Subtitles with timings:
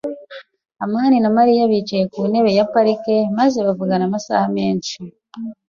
[0.83, 4.95] amani na Mariya bicaye ku ntebe ya parike maze bavugana amasaha menshi.